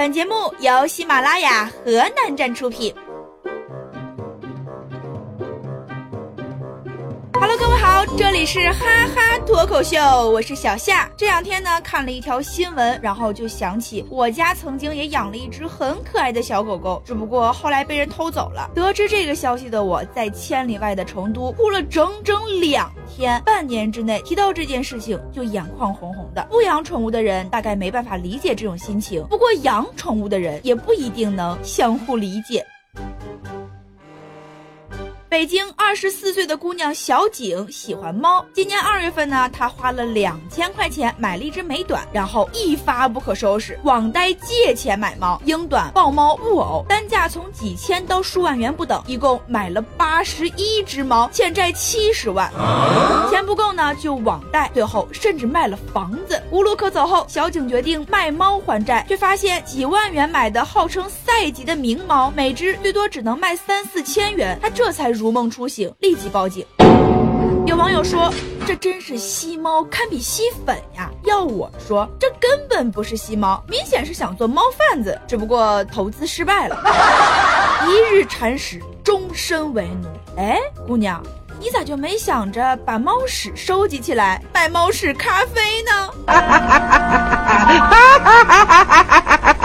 [0.00, 2.90] 本节目由喜马拉雅河南站出品。
[8.16, 9.98] 这里是哈哈脱口秀，
[10.30, 11.10] 我是小夏。
[11.16, 18.70] 这两天呢，看了一条新闻，然后就想起我家曾经也养了一只很可爱的小狗狗，只不过后来被人偷走了。
[18.74, 26.46] 得知这个消息的我，在千里外的成都哭了整整两天，半年之内提到这件事情就眼眶红红的。
[26.50, 32.64] 不养宠物的人大概没办法理解这种心情，不过养宠物的人也不一定能相互理解。
[35.30, 38.44] 北京二十四岁的姑娘小景喜欢猫。
[38.52, 52.50] 今年二月份呢，她花了两千块钱买了一只美短，然后一发不可收拾，网贷借钱买猫，英短、豹猫、布偶，单价从几千到数万元不等，一共买了八十一只猫，欠债七十万。
[53.30, 56.42] 钱不够呢，就网贷，最后甚至卖了房子。
[56.50, 65.19] 无路可走后，小景决定卖猫还债，却发现几万元买的号称赛级的名猫，每只最多只能卖三四千元，他这才。
[65.20, 66.64] 如梦初醒，立即报警。
[67.66, 68.32] 有网友说
[68.66, 76.82] ：“这真是吸猫堪比吸粉呀！”要我说，这根本不是吸猫，明显是想做猫贩子，只不过投资失败了。
[77.86, 80.08] 一日铲屎，终身为奴。
[80.38, 81.22] 哎，姑娘，
[81.60, 86.10] 你咋就没想着把猫屎收集起来卖猫屎咖啡呢？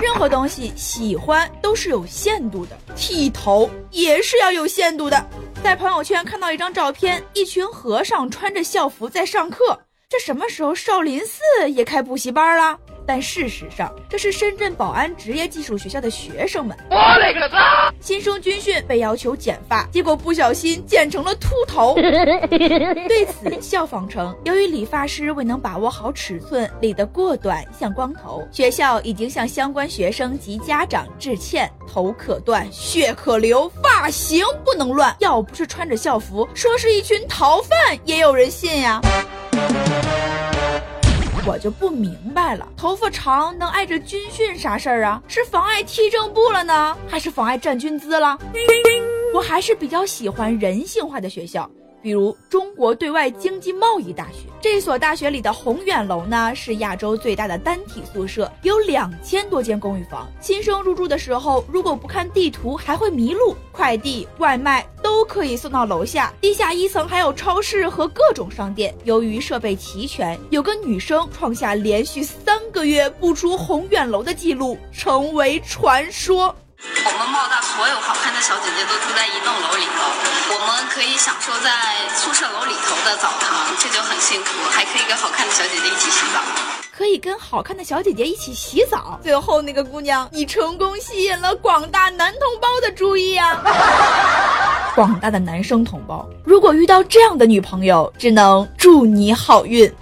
[0.00, 5.26] 任何东西喜欢都是有限度的，剃头也是要有限度的。
[5.62, 12.78] 在朋友圈看到一张照片，一群和尚穿着校服在上课，这什么时候少林寺也开补习班了？
[13.08, 16.76] 但事实上，这是深圳宝安职业技术学校的学生们。
[16.90, 17.90] 我勒个擦！
[18.00, 21.94] 新生军训被要求剪发，结果不小心剪成了秃头。
[21.96, 31.70] 对此，校方称，由于理发师未能把握好尺寸，理得过短像光头，学校已经向相关学生及家长致歉。
[31.90, 35.16] 头可断，血可流，发型不能乱。
[35.20, 39.00] 要不是穿着校服，说是一群逃犯，也有人信呀。
[41.48, 45.22] 我就不明白了，头发长能碍着军训啥事儿啊？
[45.26, 48.38] 是妨碍踢正步了呢，还是妨碍站军姿了？
[49.34, 51.68] 我还是比较喜欢人性化的学校。
[52.02, 60.28] 比如中国对外经济贸易大学这所大学里的宏远楼呢，是亚洲最大的单体宿舍，有两千多间公寓房。
[60.40, 63.56] 新生入住的时候，如果不看地图，还会迷路。
[63.72, 68.92] 快递、外卖都可以送到楼下，地下一层还有超市和各种商店。
[69.04, 76.54] 由于设备齐全，有个女生创下连续三个月不出宏远楼的记录，成为传说。
[76.80, 81.70] 我们贸大所有好看的小姐姐都住在一栋楼里头，我们可以享受在
[82.14, 86.40] 宿舍楼里头的澡堂，这就很幸福，还可以跟好看的小姐姐一起洗澡，
[86.96, 89.18] 可以跟好看的小姐姐一起洗澡。
[89.24, 93.60] 最后那个姑娘，你成功吸引了广大男同胞的注意啊！
[94.94, 99.92] 广大的男生同胞，如果遇到这样的女朋友，只能祝你好运。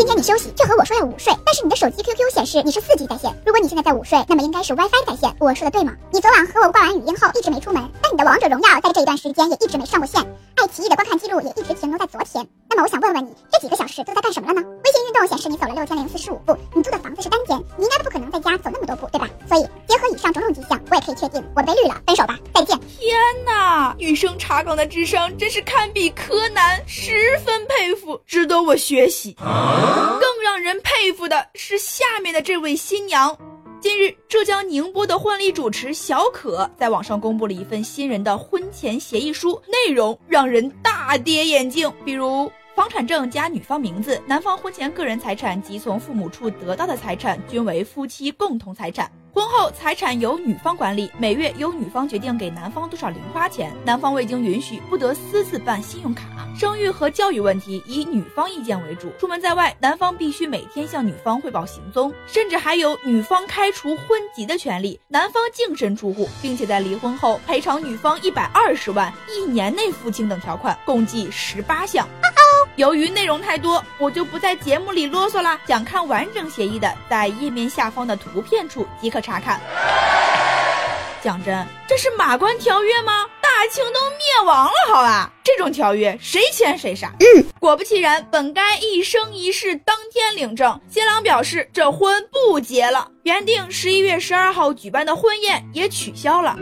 [0.00, 3.30] 今天你休息，就和我说要午睡，但是你的手机 QQ 显示你是四 G 在线。
[3.44, 5.36] 如果你现在在午睡，那么应该是 WiFi 在线。
[5.38, 5.92] 我说的对吗？
[6.10, 10.18] 你昨晚和我挂完语音后一直没出门，但你的王者荣耀在这一段时间也一直没上过线，
[10.56, 12.48] 爱奇艺的观看记录也一直停留在昨天。
[12.70, 14.66] 那么我想问问你，这几个小时都在干什么了呢？
[14.66, 19.19] 微信运动显示你走了六千零四十五步，你住的房子是单间，你应该不可能在家走那么多步，对吧？
[22.06, 22.78] 分手吧，再见。
[22.80, 29.34] 天哪，女生查岗的智商真是堪比柯南，十分佩服，值得我学习。
[29.40, 33.36] 更让人佩服的是下面的这位新娘。
[33.80, 42.50] 近日，浙江宁波的婚礼主持小可在网上公布了一份新人的婚前协议书，内容让人大跌眼镜，比如。
[42.76, 49.10] 房产证加女方名字，男方婚前个人财产及从父母处得到的财产均为夫妻共同财产。
[49.32, 56.24] 婚后财产由女方管理，每月由女方决定给男方多少零花钱，男方未经允许不得私自办信用卡。
[56.58, 64.98] 生育和教育问题以女方意见为主，出门在外，男方必须每天向女方汇报行踪，甚至还有女方开除婚籍的权利。
[65.06, 72.06] 男方净身出户，并且在离婚后赔偿女方一百二十万，一年内付清等条款，共计十八项。
[72.76, 75.58] 由于内容太多，我就不在节目里啰嗦了。
[75.66, 79.60] 想看完整协议的，在页面下方的图片处即可查看。
[81.22, 83.26] 讲真，这是马关条约吗？
[83.42, 85.30] 大清都灭亡了，好吧？
[85.44, 87.12] 这种条约谁签谁傻。
[87.20, 96.56] 嗯，果不其然，本该一生一世当天领证，新郎表示这婚不结了，原定十一月十二号举办的婚宴也取消了。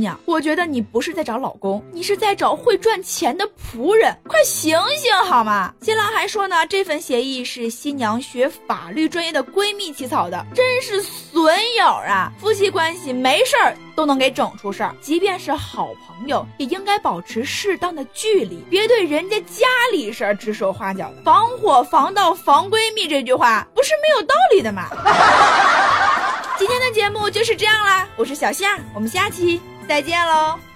[0.00, 5.72] 娘，我觉得你不是在找老公，你是在找会赚钱的仆人，快醒醒好吗？
[5.82, 12.32] 新郎还说呢，这份协议是新娘学法律专业的闺蜜起草的，真是损友啊！
[12.40, 21.22] 夫妻关系没事儿都能给整出事儿，即便是好朋友，也应该保持适当的距离，别对人家家里事儿指手画脚的。
[21.24, 24.88] 防火防盗防闺蜜这句话不是没有道理的吗？
[26.58, 30.69] 今天的节目就是这样啦，我是小夏，我们下期再见喽。